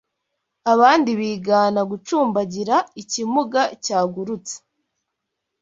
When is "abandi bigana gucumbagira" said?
0.71-2.75